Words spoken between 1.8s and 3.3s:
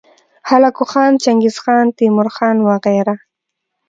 تیمورخان وغیره